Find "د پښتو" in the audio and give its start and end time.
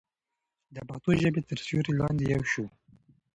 0.75-1.09